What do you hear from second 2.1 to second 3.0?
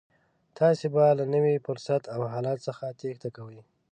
او حالت څخه